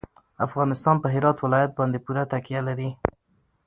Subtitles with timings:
[0.45, 2.89] افغانستان په هرات ولایت باندې پوره تکیه لري.